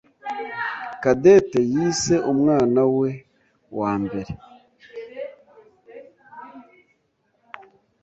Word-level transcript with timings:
Cadette 1.01 1.59
yise 1.73 2.15
umwanawe 2.31 2.91
we 2.99 3.09
wa 3.79 3.91
mbere. 4.03 4.31